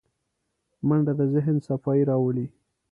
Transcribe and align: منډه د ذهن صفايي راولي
منډه 0.87 1.13
د 1.19 1.21
ذهن 1.33 1.55
صفايي 1.67 2.03
راولي 2.09 2.47